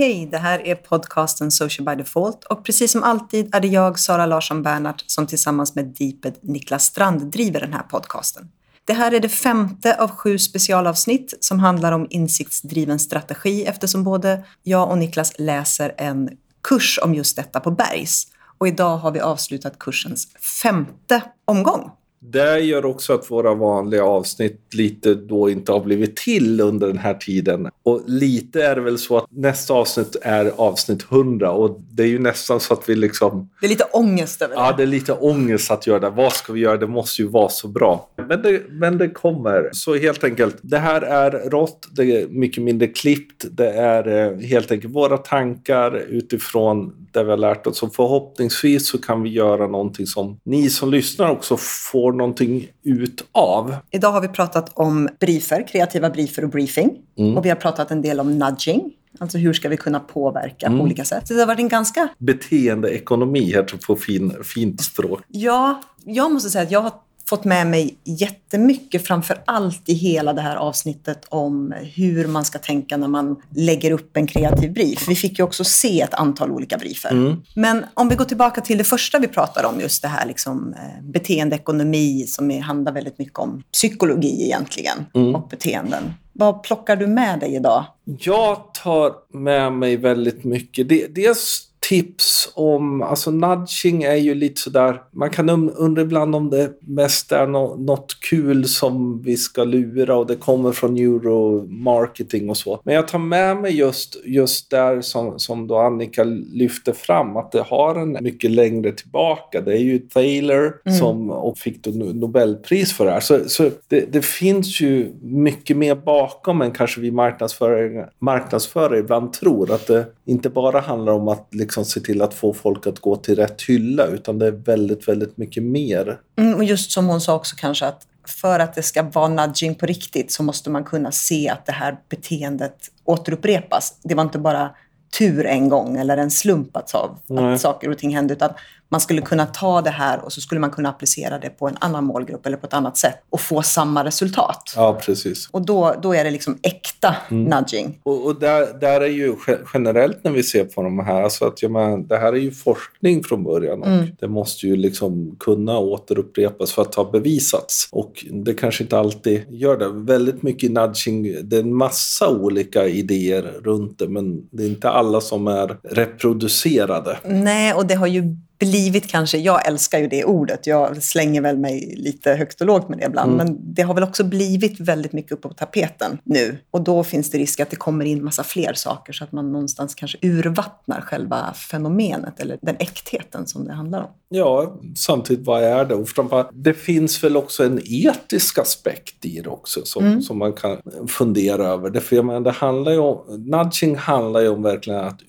[0.00, 3.98] Hej, det här är podcasten Social by Default och precis som alltid är det jag,
[3.98, 8.48] Sara Larsson Bernhardt, som tillsammans med Deeped Niklas Strand driver den här podcasten.
[8.84, 14.44] Det här är det femte av sju specialavsnitt som handlar om insiktsdriven strategi eftersom både
[14.62, 16.30] jag och Niklas läser en
[16.62, 18.26] kurs om just detta på Bergs.
[18.58, 20.28] Och idag har vi avslutat kursens
[20.62, 21.90] femte omgång.
[22.22, 26.98] Det gör också att våra vanliga avsnitt lite då inte har blivit till under den
[26.98, 27.68] här tiden.
[27.82, 32.06] Och lite är det väl så att nästa avsnitt är avsnitt 100 och det är
[32.06, 33.50] ju nästan så att vi liksom...
[33.60, 34.60] Det är lite ångest över det.
[34.60, 36.10] Ja, det är lite ångest att göra det.
[36.10, 36.76] Vad ska vi göra?
[36.76, 38.08] Det måste ju vara så bra.
[38.28, 39.70] Men det, men det kommer.
[39.72, 43.44] Så helt enkelt, det här är rått, det är mycket mindre klippt.
[43.50, 47.82] Det är eh, helt enkelt våra tankar utifrån det vi har lärt oss.
[47.82, 51.56] Och förhoppningsvis så kan vi göra någonting som ni som lyssnar också
[51.92, 53.76] får någonting ut av.
[53.90, 56.98] Idag har vi pratat om briefer, kreativa briefer och briefing.
[57.18, 57.36] Mm.
[57.36, 58.92] Och vi har pratat en del om nudging.
[59.18, 61.28] Alltså hur ska vi kunna påverka på olika sätt.
[61.28, 62.08] Så det har varit en ganska...
[62.18, 65.20] Beteendeekonomi heter det på fin, fint språk.
[65.28, 66.92] Ja, jag måste säga att jag har
[67.30, 72.58] fått med mig jättemycket, framför allt i hela det här avsnittet om hur man ska
[72.58, 75.08] tänka när man lägger upp en kreativ brief.
[75.08, 77.36] Vi fick ju också se ett antal olika briefer.
[77.54, 80.74] Men om vi går tillbaka till det första vi pratade om, just det här liksom,
[80.74, 86.02] eh, beteendeekonomi som handlar väldigt mycket om psykologi egentligen och beteenden.
[86.32, 87.84] Vad plockar du med dig idag?
[88.04, 90.88] Jag tar med mig väldigt mycket.
[91.14, 96.70] Dels tips om, alltså nudging är ju lite sådär, man kan undra ibland om det
[96.80, 102.56] mest är no, något kul som vi ska lura och det kommer från neuromarketing och
[102.56, 102.80] så.
[102.84, 107.52] Men jag tar med mig just, just där som, som då Annika lyfter fram, att
[107.52, 109.60] det har en mycket längre tillbaka.
[109.60, 113.20] Det är ju Thaler som och fick då No- Nobelpris för det här.
[113.20, 119.32] Så, så det, det finns ju mycket mer bakom än kanske vi marknadsförare, marknadsförare ibland
[119.32, 119.72] tror.
[119.72, 123.16] Att det inte bara handlar om att liksom se till att få folk att gå
[123.16, 126.20] till rätt hylla, utan det är väldigt, väldigt mycket mer.
[126.38, 129.74] Mm, och just som hon sa också kanske att för att det ska vara nudging
[129.74, 133.98] på riktigt så måste man kunna se att det här beteendet återupprepas.
[134.02, 134.70] Det var inte bara
[135.18, 136.94] tur en gång eller en slump att,
[137.26, 137.54] Nej.
[137.54, 138.50] att saker och ting hände utan
[138.90, 141.76] man skulle kunna ta det här och så skulle man kunna applicera det på en
[141.80, 144.72] annan målgrupp eller på ett annat sätt och få samma resultat.
[144.76, 145.48] Ja, precis.
[145.50, 147.98] Och då, då är det liksom äkta nudging.
[148.02, 151.44] Och, och där, där är ju ge- generellt när vi ser på de här, alltså
[151.44, 155.36] att jag menar, det här är ju forskning från början och det måste ju liksom
[155.40, 157.88] kunna återupprepas för att ha bevisats.
[157.92, 159.88] Och det kanske inte alltid gör det.
[159.88, 164.90] Väldigt mycket nudging, det är en massa olika idéer runt det men det är inte
[164.90, 167.18] alla som är reproducerade.
[167.24, 171.58] Nej, och det har ju blivit kanske, jag älskar ju det ordet, jag slänger väl
[171.58, 175.12] mig lite högt och lågt med det ibland, men det har väl också blivit väldigt
[175.12, 176.58] mycket uppe på tapeten nu.
[176.70, 179.52] Och då finns det risk att det kommer in massa fler saker så att man
[179.52, 184.10] någonstans kanske urvattnar själva fenomenet eller den äktheten som det handlar om.
[184.28, 185.94] Ja, samtidigt vad är det?
[185.94, 186.08] Och
[186.52, 190.76] det finns väl också en etisk aspekt i det också som, som man kan
[191.08, 191.90] fundera över.
[191.90, 195.20] Det, för jag menar, det handlar ju om, nudging handlar ju om verkligen att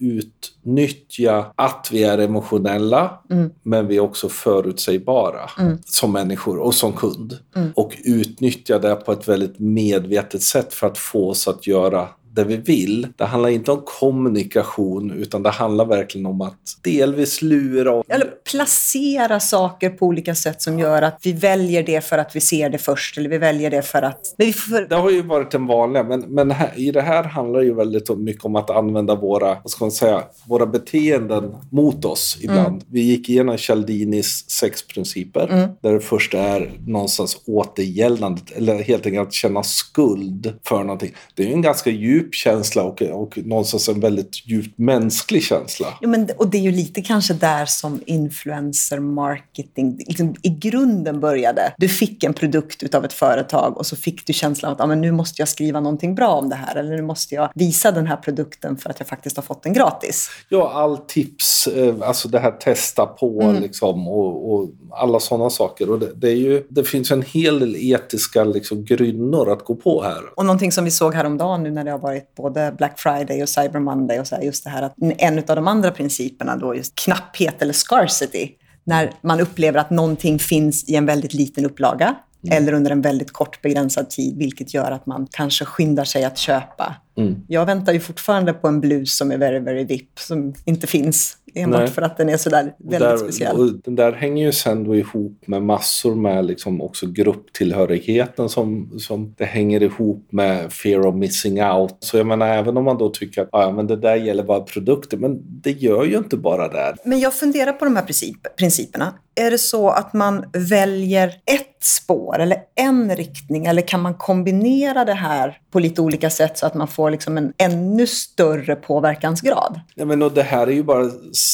[0.63, 3.19] utnyttja att vi är emotionella
[3.63, 5.49] men vi är också förutsägbara
[5.85, 7.37] som människor och som kund.
[7.75, 12.43] Och utnyttja det på ett väldigt medvetet sätt för att få oss att göra det
[12.43, 13.07] vi vill.
[13.15, 18.27] Det handlar inte om kommunikation utan det handlar verkligen om att delvis lura och Eller
[18.51, 22.69] placera saker på olika sätt som gör att vi väljer det för att vi ser
[22.69, 24.35] det först eller vi väljer det för att...
[24.37, 27.23] Men vi får, Det har ju varit den vanliga, men, men här, i det här
[27.23, 31.55] handlar det ju väldigt mycket om att använda våra, vad ska man säga, våra beteenden
[31.71, 32.83] mot oss ibland.
[32.87, 39.27] Vi gick igenom Cialdinis sex principer, där det första är någonstans återgäldandet, eller helt enkelt
[39.27, 41.13] att känna skuld för någonting.
[41.35, 45.87] Det är ju en ganska djup känsla och, och någonstans en väldigt djupt mänsklig känsla.
[46.01, 51.19] Ja, men, och det är ju lite kanske där som influencer marketing liksom, i grunden
[51.19, 51.73] började.
[51.77, 55.01] Du fick en produkt utav ett företag och så fick du känslan att ah, men
[55.01, 58.07] nu måste jag skriva någonting bra om det här eller nu måste jag visa den
[58.07, 60.29] här produkten för att jag faktiskt har fått den gratis.
[60.49, 65.89] Ja, all tips, eh, alltså det här testa på liksom och, och alla sådana saker.
[65.89, 69.75] Och det, det, är ju, det finns en hel del etiska liksom, grynnor att gå
[69.75, 70.21] på här.
[70.35, 73.49] Och någonting som vi såg häromdagen nu när det har varit både Black Friday och
[73.49, 76.75] Cyber Monday och så här, just det här att en av de andra principerna då
[76.75, 78.51] just knapphet eller scarcity.
[78.83, 82.15] När man upplever att någonting finns i en väldigt liten upplaga
[82.49, 86.37] eller under en väldigt kort begränsad tid, vilket gör att man kanske skyndar sig att
[86.37, 86.95] köpa.
[87.17, 87.35] Mm.
[87.47, 91.37] Jag väntar ju fortfarande på en blus som är very, very VIP, som inte finns.
[91.53, 91.89] Enbart Nej.
[91.89, 93.81] för att den är sådär väldigt där, speciell.
[93.81, 99.33] den där hänger ju sen då ihop med massor med liksom också grupptillhörigheten som, som
[99.37, 101.97] det hänger ihop med fear of missing out.
[101.99, 104.61] Så jag menar även om man då tycker att ja, men det där gäller bara
[104.61, 106.95] produkter, men det gör ju inte bara det.
[107.05, 109.13] Men jag funderar på de här princip, principerna.
[109.35, 115.05] Är det så att man väljer ett spår eller en riktning eller kan man kombinera
[115.05, 119.79] det här på lite olika sätt så att man får liksom en ännu större påverkansgrad?
[119.95, 121.09] Ja, men och det här är ju bara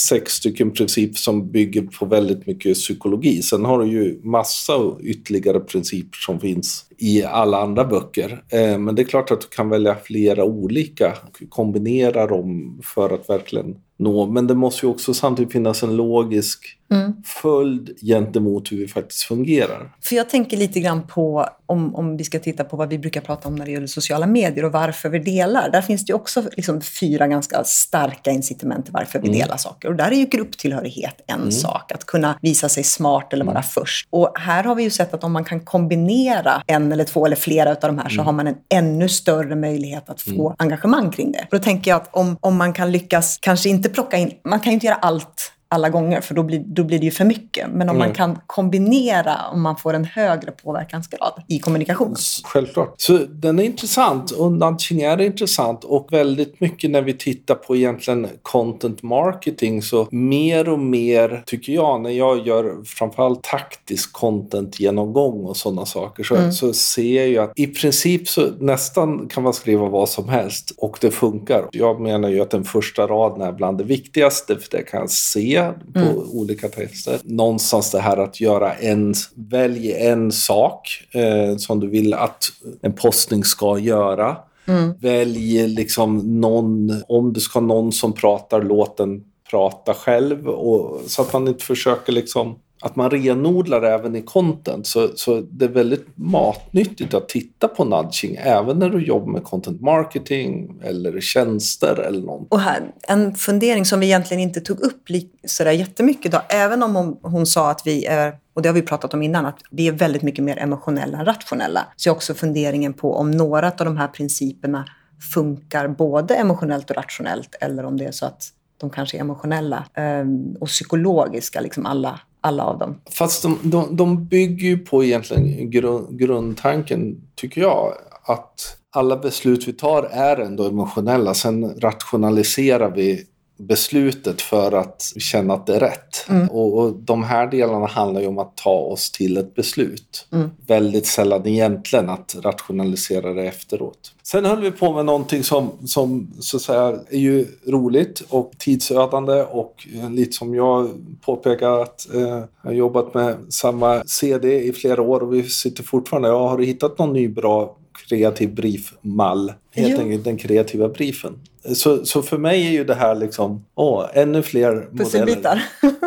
[0.09, 3.41] sex stycken principer som bygger på väldigt mycket psykologi.
[3.41, 8.44] Sen har du ju massa ytterligare principer som finns i alla andra böcker.
[8.49, 13.13] Eh, men det är klart att du kan välja flera olika och kombinera dem för
[13.13, 14.25] att verkligen nå.
[14.25, 17.13] Men det måste ju också samtidigt finnas en logisk mm.
[17.24, 19.92] följd gentemot hur vi faktiskt fungerar.
[20.01, 23.22] För jag tänker lite grann på, om, om vi ska titta på vad vi brukar
[23.22, 25.69] prata om när det gäller sociala medier och varför vi delar.
[25.69, 29.39] Där finns det också liksom fyra ganska starka incitament till varför vi mm.
[29.39, 29.89] delar saker.
[29.89, 31.51] Och där är ju grupptillhörighet en mm.
[31.51, 33.63] sak, att kunna visa sig smart eller vara mm.
[33.63, 34.07] först.
[34.10, 37.36] Och här har vi ju sett att om man kan kombinera en eller två eller
[37.36, 38.25] flera av de här så mm.
[38.25, 41.40] har man en ännu större möjlighet att få engagemang kring det.
[41.40, 44.60] Och då tänker jag att om, om man kan lyckas, kanske inte plocka in, man
[44.60, 47.25] kan ju inte göra allt alla gånger, för då blir, då blir det ju för
[47.25, 47.68] mycket.
[47.72, 48.08] Men om mm.
[48.08, 52.16] man kan kombinera, om man får en högre påverkansgrad i kommunikation.
[52.44, 52.94] Självklart.
[52.98, 57.75] Så den är intressant och nudging är intressant och väldigt mycket när vi tittar på
[57.75, 64.80] egentligen content marketing så mer och mer tycker jag när jag gör framförallt taktisk content
[64.80, 66.52] genomgång och sådana saker så, mm.
[66.52, 70.98] så ser jag att i princip så nästan kan man skriva vad som helst och
[71.02, 71.68] det funkar.
[71.72, 75.10] Jag menar ju att den första raden är bland det viktigaste för det kan jag
[75.10, 75.56] se
[75.94, 76.18] på mm.
[76.18, 77.19] olika tester.
[77.24, 82.44] Någonstans det här att göra en, välj en sak eh, som du vill att
[82.81, 84.38] en postning ska göra.
[84.65, 84.94] Mm.
[85.00, 90.48] Välj liksom någon, om du ska ha någon som pratar, låt den prata själv.
[90.48, 94.88] Och, så att man inte försöker liksom att man renodlar även i content.
[94.88, 99.44] Så, så det är väldigt matnyttigt att titta på nudging även när du jobbar med
[99.44, 102.47] content marketing eller tjänster eller någonting.
[102.50, 105.03] Och här, en fundering som vi egentligen inte tog upp
[105.45, 108.81] sådär jättemycket då, även om hon, hon sa att vi är och det har vi
[108.81, 111.85] pratat om innan, att vi är väldigt mycket mer emotionella än rationella.
[111.95, 114.85] Så är också funderingen på om några av de här principerna
[115.33, 118.44] funkar både emotionellt och rationellt eller om det är så att
[118.77, 123.01] de kanske är emotionella ehm, och psykologiska, liksom alla alla av dem.
[123.12, 127.94] Fast de, de, de bygger ju på egentligen grund, grundtanken, tycker jag,
[128.24, 131.33] att alla beslut vi tar är ändå emotionella.
[131.33, 133.24] Sen rationaliserar vi
[133.57, 136.30] beslutet för att känna att det är rätt.
[136.30, 136.48] Mm.
[136.50, 140.27] Och, och, de här delarna handlar ju om att ta oss till ett beslut.
[140.31, 140.50] Mm.
[140.68, 144.13] Väldigt sällan egentligen att rationalisera det efteråt.
[144.24, 148.51] Sen höll vi på med någonting som, som så att säga är ju roligt och
[148.57, 150.89] tidsödande och lite som jag
[151.21, 155.83] påpekar att eh, jag har jobbat med samma CD i flera år och vi sitter
[155.83, 156.27] fortfarande.
[156.27, 157.77] Jag har hittat någon ny bra
[158.07, 159.54] kreativ briefmall.
[159.71, 160.00] Helt jo.
[160.00, 161.39] enkelt den kreativa briefen.
[161.75, 165.64] Så, så för mig är ju det här liksom, åh, ännu fler modeller.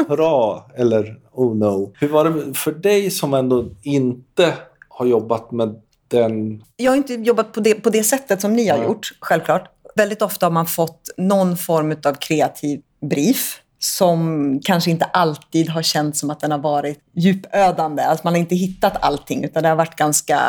[0.09, 0.63] Hurra!
[0.75, 1.93] Eller oh no.
[2.01, 4.55] Hur var det för dig som ändå inte
[4.89, 6.63] har jobbat med den...
[6.77, 8.85] Jag har inte jobbat på det, på det sättet som ni har ja.
[8.85, 9.71] gjort, självklart.
[9.95, 12.81] Väldigt ofta har man fått någon form av kreativ
[13.11, 18.03] brief som kanske inte alltid har känts som att den har varit djupödande.
[18.03, 20.41] Alltså man har inte hittat allting utan det har varit ganska,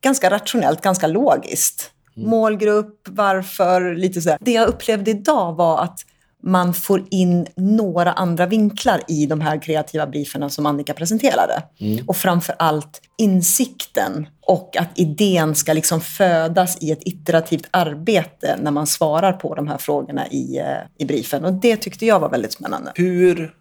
[0.00, 1.90] ganska rationellt, ganska logiskt.
[2.16, 2.30] Mm.
[2.30, 4.38] Målgrupp, varför, lite sådär.
[4.40, 6.00] Det jag upplevde idag var att
[6.42, 11.62] man får in några andra vinklar i de här kreativa brieferna som Annika presenterade.
[11.80, 12.04] Mm.
[12.06, 18.70] Och framför allt insikten och att idén ska liksom födas i ett iterativt arbete när
[18.70, 20.64] man svarar på de här frågorna i, eh,
[20.98, 21.44] i briefen.
[21.44, 22.92] Och det tyckte jag var väldigt spännande.
[22.94, 23.54] Hur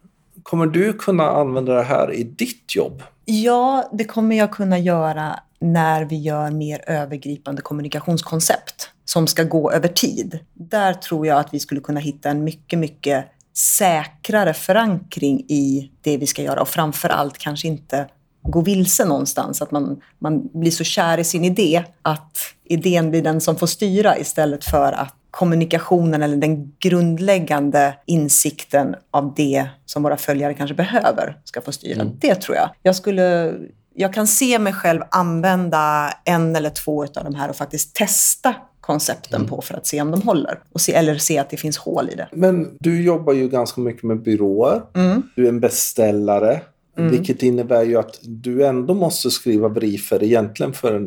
[0.44, 3.03] kommer du kunna använda det här i ditt jobb?
[3.25, 9.72] Ja, det kommer jag kunna göra när vi gör mer övergripande kommunikationskoncept som ska gå
[9.72, 10.40] över tid.
[10.54, 13.26] Där tror jag att vi skulle kunna hitta en mycket, mycket
[13.58, 18.08] säkrare förankring i det vi ska göra och framför allt kanske inte
[18.42, 19.62] gå vilse någonstans.
[19.62, 23.68] Att man, man blir så kär i sin idé att idén blir den som får
[23.68, 30.76] styra istället för att kommunikationen eller den grundläggande insikten av det som våra följare kanske
[30.76, 32.02] behöver ska få styra.
[32.02, 32.14] Mm.
[32.20, 32.70] Det tror jag.
[32.84, 33.54] Jag skulle
[33.96, 38.56] jag kan se mig själv använda en eller två av de här och faktiskt testa
[38.82, 39.50] koncepten mm.
[39.50, 40.60] på för att se om de håller.
[40.74, 42.28] Och se, eller se att det finns hål i det.
[42.32, 44.82] Men du jobbar ju ganska mycket med byråer.
[44.94, 45.24] Mm.
[45.36, 46.62] Du är en beställare.
[46.98, 47.12] Mm.
[47.12, 51.00] Vilket innebär ju att du ändå måste skriva briefer egentligen för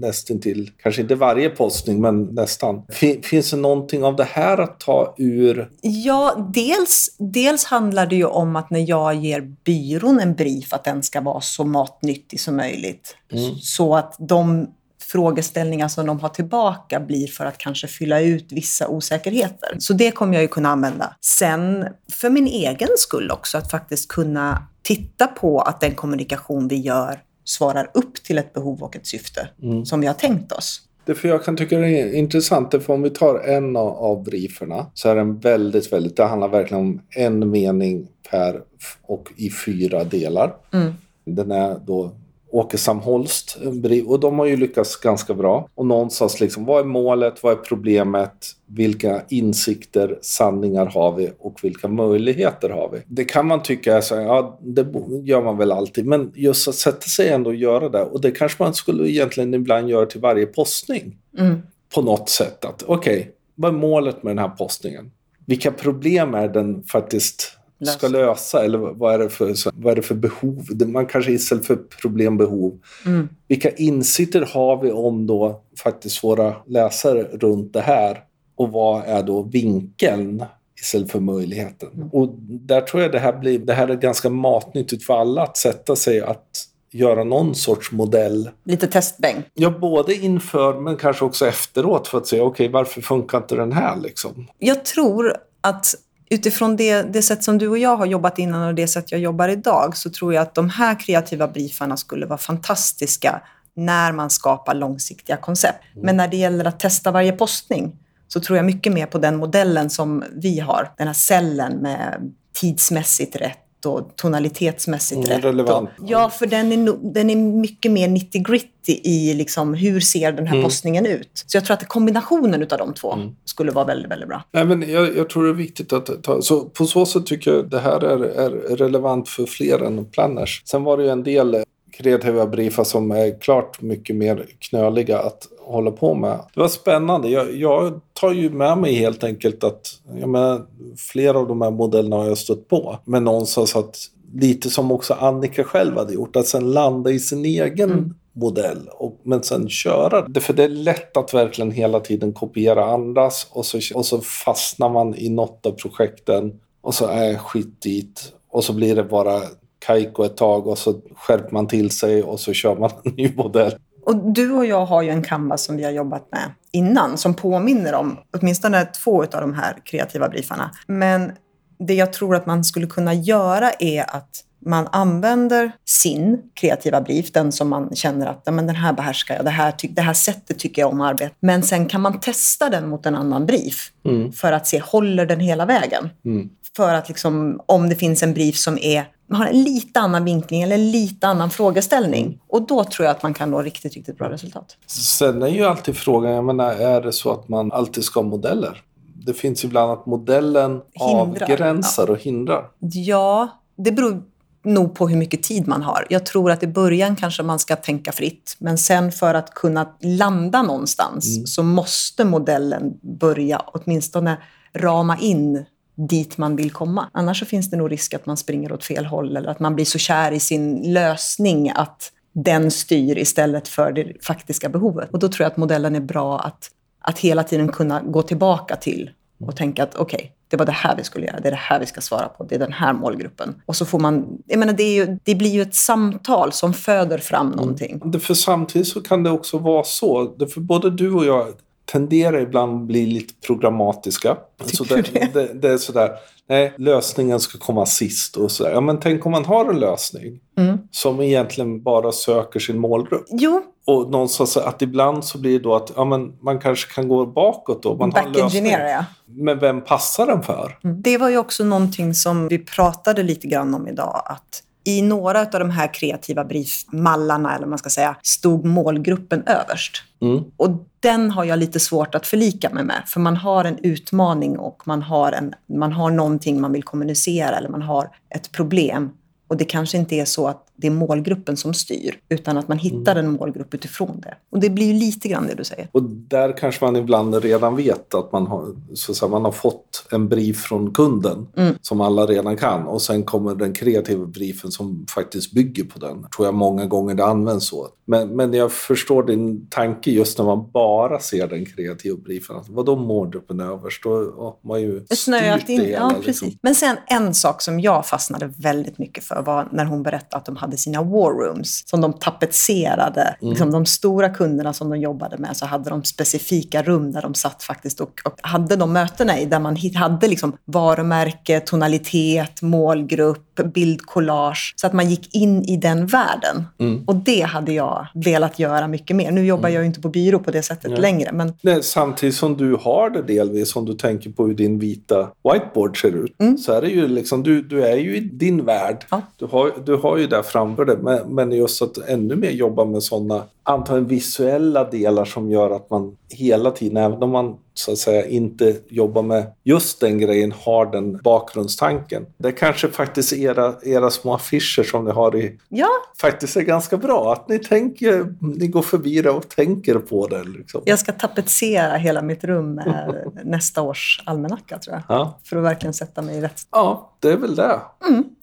[0.00, 2.82] nästintill, kanske inte varje postning, men nästan.
[3.22, 5.70] Finns det någonting av det här att ta ur?
[5.80, 10.84] Ja, dels, dels handlar det ju om att när jag ger byrån en brief att
[10.84, 13.16] den ska vara så matnyttig som möjligt.
[13.32, 13.54] Mm.
[13.54, 14.66] Så att de
[15.06, 19.76] frågeställningar som de har tillbaka blir för att kanske fylla ut vissa osäkerheter.
[19.78, 21.16] Så det kommer jag ju kunna använda.
[21.20, 26.76] Sen för min egen skull också, att faktiskt kunna titta på att den kommunikation vi
[26.76, 29.86] gör svarar upp till ett behov och ett syfte mm.
[29.86, 30.82] som vi har tänkt oss.
[31.04, 34.86] Det för jag kan tycka det är intressant, för om vi tar en av, brieferna
[34.94, 38.60] så är den väldigt, väldigt, det handlar verkligen om en mening per
[39.02, 40.54] och i fyra delar.
[40.72, 40.92] Mm.
[41.24, 42.12] Den är då
[42.50, 43.58] Åkesam Holst.
[44.06, 45.68] Och de har ju lyckats ganska bra.
[45.74, 47.42] Och någonstans liksom, vad är målet?
[47.42, 48.52] Vad är problemet?
[48.66, 52.98] Vilka insikter, sanningar har vi och vilka möjligheter har vi?
[53.06, 54.86] Det kan man tycka är så ja det
[55.22, 56.06] gör man väl alltid.
[56.06, 58.02] Men just att sätta sig ändå och göra det.
[58.02, 61.16] Och det kanske man skulle egentligen ibland göra till varje postning.
[61.38, 61.62] Mm.
[61.94, 62.64] På något sätt.
[62.64, 65.10] att Okej, okay, vad är målet med den här postningen?
[65.46, 68.64] Vilka problem är den faktiskt ska lösa?
[68.64, 70.66] Eller vad är det för, vad är det för behov?
[70.86, 72.78] Man kanske istället för problem, behov.
[73.06, 73.28] Mm.
[73.48, 78.22] Vilka insikter har vi om då faktiskt våra läsare runt det här?
[78.56, 80.44] Och vad är då vinkeln
[80.80, 81.88] istället för möjligheten?
[81.94, 82.08] Mm.
[82.08, 85.56] Och där tror jag det här, blir, det här är ganska matnyttigt för alla att
[85.56, 88.50] sätta sig att göra någon sorts modell.
[88.64, 89.44] Lite testbäng?
[89.54, 93.56] Ja, både inför men kanske också efteråt för att se okej, okay, varför funkar inte
[93.56, 94.46] den här liksom?
[94.58, 95.94] Jag tror att
[96.30, 99.20] utifrån det, det sätt som du och jag har jobbat innan och det sätt jag
[99.20, 103.42] jobbar idag så tror jag att de här kreativa briefarna skulle vara fantastiska
[103.74, 105.78] när man skapar långsiktiga koncept.
[105.92, 106.06] Mm.
[106.06, 107.96] Men när det gäller att testa varje postning
[108.28, 110.92] så tror jag mycket mer på den modellen som vi har.
[110.96, 115.44] Den här cellen med tidsmässigt rätt och tonalitetsmässigt mm, rätt.
[115.44, 115.90] Relevant.
[115.98, 120.32] Och, ja, för den är, den är mycket mer nitty gritty i liksom, hur ser
[120.32, 120.64] den här mm.
[120.64, 121.30] postningen ut.
[121.46, 123.28] Så jag tror att kombinationen av de två mm.
[123.44, 124.42] skulle vara väldigt, väldigt bra.
[124.52, 127.50] Nej, men jag, jag, tror det är viktigt att ta, så på så sätt tycker
[127.50, 130.62] jag det här är, är relevant för fler än planners.
[130.64, 131.64] Sen var det ju en del
[131.96, 136.40] kreativa briefar som är klart mycket mer knöliga att hålla på med.
[136.54, 137.28] Det var spännande.
[137.28, 141.70] Jag, jag tar ju med mig helt enkelt att jag menar, flera av de här
[141.70, 142.98] modellerna har jag stött på.
[143.04, 143.96] Men någonstans att
[144.34, 148.14] lite som också Annika själv hade gjort, att sen landa i sin egen mm.
[148.32, 150.40] modell och, men sen köra det.
[150.40, 154.88] För det är lätt att verkligen hela tiden kopiera andras och så, och så fastnar
[154.88, 159.42] man i något av projekten och så är skit dit och så blir det bara
[159.78, 163.32] Kaiko ett tag och så skärper man till sig och så kör man en ny
[163.36, 163.74] modell.
[164.06, 167.34] Och du och jag har ju en canvas som vi har jobbat med innan som
[167.34, 170.70] påminner om åtminstone två av de här kreativa briefarna.
[170.86, 171.32] Men
[171.78, 177.32] det jag tror att man skulle kunna göra är att man använder sin kreativa brief,
[177.32, 180.58] den som man känner att men den här behärskar jag, det här, det här sättet
[180.58, 181.34] tycker jag om att arbeta.
[181.40, 184.32] Men sen kan man testa den mot en annan brief mm.
[184.32, 186.10] för att se, håller den hela vägen?
[186.24, 186.48] Mm.
[186.76, 190.62] För att liksom, om det finns en brief som är har en lite annan vinkling
[190.62, 192.40] eller en lite annan frågeställning.
[192.48, 194.76] Och då tror jag att man kan nå riktigt, riktigt bra resultat.
[194.86, 198.28] Sen är ju alltid frågan, jag menar, är det så att man alltid ska ha
[198.28, 198.82] modeller?
[199.26, 202.12] Det finns ibland att modellen hindrar, avgränsar ja.
[202.12, 202.64] och hindrar.
[202.78, 204.22] Ja, det beror
[204.64, 206.06] nog på hur mycket tid man har.
[206.10, 209.88] Jag tror att i början kanske man ska tänka fritt, men sen för att kunna
[210.00, 211.46] landa någonstans mm.
[211.46, 214.38] så måste modellen börja åtminstone
[214.74, 215.64] rama in
[215.96, 217.10] dit man vill komma.
[217.12, 219.74] Annars så finns det nog risk att man springer åt fel håll eller att man
[219.74, 225.10] blir så kär i sin lösning att den styr istället för det faktiska behovet.
[225.12, 228.76] Och då tror jag att modellen är bra att, att hela tiden kunna gå tillbaka
[228.76, 229.10] till
[229.40, 231.56] och tänka att okej, okay, det var det här vi skulle göra, det är det
[231.56, 233.62] här vi ska svara på, det är den här målgruppen.
[233.66, 237.18] Och så får man, jag menar det, ju, det blir ju ett samtal som föder
[237.18, 237.56] fram mm.
[237.56, 238.00] någonting.
[238.04, 238.20] Mm.
[238.20, 241.48] För samtidigt så kan det också vara så, för både du och jag
[241.92, 244.36] tenderar ibland att bli lite programmatiska.
[244.64, 245.02] Så det,
[245.32, 246.10] det, det, är sådär,
[246.48, 248.70] nej, lösningen ska komma sist och sådär.
[248.70, 250.78] Ja, men tänk om man har en lösning mm.
[250.90, 253.26] som egentligen bara söker sin målgrupp.
[253.30, 253.62] Jo.
[253.86, 257.26] Och någonstans att ibland så blir det då att ja, men man kanske kan gå
[257.26, 257.96] bakåt då.
[257.96, 259.04] Man Back engineer, ja.
[259.26, 260.78] Men vem passar den för?
[260.84, 261.02] Mm.
[261.02, 264.22] Det var ju också någonting som vi pratade lite grann om idag.
[264.26, 270.02] Att i några av de här kreativa briefmallarna, eller man ska säga, stod målgruppen överst.
[270.22, 270.44] Mm.
[270.56, 274.58] Och den har jag lite svårt att förlika mig med, för man har en utmaning
[274.58, 279.10] och man har, en, man har någonting man vill kommunicera eller man har ett problem.
[279.48, 282.78] Och det kanske inte är så att det är målgruppen som styr, utan att man
[282.78, 284.34] hittar en målgrupp utifrån det.
[284.50, 285.88] Och det blir ju lite grann det du säger.
[285.92, 289.52] Och där kanske man ibland redan vet att man har, så att säga, man har
[289.52, 291.46] fått en brief från kunden
[291.80, 296.26] som alla redan kan och sen kommer den kreativa briefen som faktiskt bygger på den.
[296.36, 297.88] tror jag många gånger det används så.
[298.04, 302.56] Men, men jag förstår din tanke just när man bara ser den kreativa briefen.
[302.56, 304.02] Att, vadå målgruppen överst?
[304.02, 305.78] Då har man ju snöat styrt in.
[305.80, 306.26] det hela, Ja, precis.
[306.42, 306.58] liksom.
[306.62, 310.46] Men sen en sak som jag fastnade väldigt mycket för var när hon berättade att
[310.46, 313.36] de hade sina war rooms som de tapetserade.
[313.40, 313.50] Mm.
[313.50, 317.34] Liksom de stora kunderna som de jobbade med så hade de specifika rum där de
[317.34, 323.60] satt faktiskt och, och hade de mötena i där man hade liksom varumärke, tonalitet, målgrupp,
[323.74, 324.74] bildcollage.
[324.76, 326.64] Så att man gick in i den världen.
[326.78, 327.04] Mm.
[327.06, 329.30] Och det hade jag velat göra mycket mer.
[329.30, 331.32] Nu jobbar jag ju inte på byrå på det sättet längre.
[331.32, 335.28] Men Nej, samtidigt som du har det delvis, om du tänker på hur din vita
[335.52, 339.04] whiteboard ser ut, så är det ju liksom, du, du är ju i din värld.
[339.10, 339.22] Ja.
[339.36, 342.84] Du, har, du har ju det framför dig, men, men just att ännu mer jobba
[342.84, 347.92] med sådana, antagligen visuella delar som gör att man hela tiden, även om man så
[347.92, 352.26] att säga inte jobbar med just den grejen, har den bakgrundstanken.
[352.38, 355.88] Det kanske faktiskt era, era små affischer som ni har i ja,
[356.20, 357.32] faktiskt är ganska bra.
[357.32, 360.44] Att ni tänker, ni går förbi det och tänker på det.
[360.44, 360.82] Liksom.
[360.84, 365.02] jag ska tapetsera hela mitt rum med nästa års almanacka tror jag.
[365.16, 365.38] Ja.
[365.44, 366.62] För att verkligen sätta mig i rätt...
[366.72, 367.80] ja, det är väl det.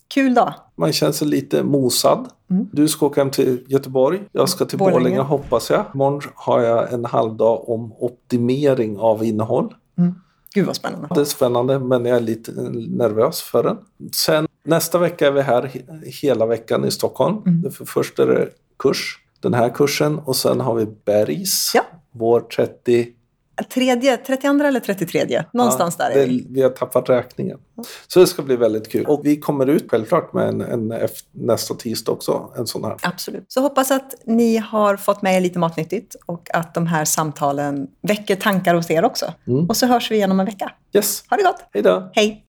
[0.07, 0.53] Kul dag!
[0.75, 2.27] Man känner sig lite mosad.
[2.72, 4.24] Du ska åka hem till Göteborg.
[4.31, 5.00] Jag ska till Borlänge.
[5.00, 5.86] Borlänge hoppas jag.
[5.93, 9.74] Imorgon har jag en halvdag om optimering av innehåll.
[10.53, 11.07] Gud vad spännande.
[11.15, 12.51] Det är spännande men jag är lite
[12.89, 13.77] nervös för den.
[14.12, 17.41] Sen nästa vecka är vi här he- hela veckan i Stockholm.
[17.63, 21.72] Det för först är det kurs, den här kursen och sen har vi Bergs.
[21.75, 21.81] Ja.
[22.12, 23.07] Vår 30
[23.74, 25.43] Tredje, 32 eller 33?
[25.53, 26.39] Någonstans Ja, där är vi.
[26.39, 27.57] det, vi har tappat räkningen.
[28.07, 29.05] Så det ska bli väldigt kul.
[29.05, 30.93] Och vi kommer ut självklart med en, en
[31.31, 32.53] nästa tisdag också.
[32.57, 32.95] En sån här.
[33.01, 33.45] Absolut.
[33.48, 37.88] Så hoppas att ni har fått med er lite matnyttigt och att de här samtalen
[38.01, 39.33] väcker tankar hos er också.
[39.69, 40.72] Och så hörs vi igen om en vecka.
[40.95, 41.63] Yes, Ha det gott!
[41.74, 42.12] hej då!
[42.13, 42.41] Hej!